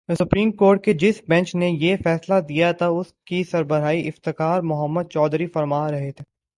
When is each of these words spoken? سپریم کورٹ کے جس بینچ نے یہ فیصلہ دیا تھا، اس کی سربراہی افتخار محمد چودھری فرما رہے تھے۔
سپریم 0.09 0.51
کورٹ 0.51 0.83
کے 0.83 0.93
جس 0.93 1.21
بینچ 1.27 1.55
نے 1.55 1.69
یہ 1.69 1.95
فیصلہ 2.03 2.39
دیا 2.49 2.71
تھا، 2.71 2.87
اس 2.87 3.13
کی 3.25 3.43
سربراہی 3.43 4.07
افتخار 4.07 4.61
محمد 4.61 5.03
چودھری 5.09 5.47
فرما 5.47 5.91
رہے 5.91 6.11
تھے۔ 6.11 6.23